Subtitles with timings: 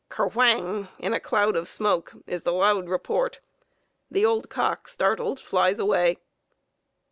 [0.09, 3.39] "Ker whang" in a cloud of smoke is the loud report.
[4.09, 6.17] The old cock, startled, flies away.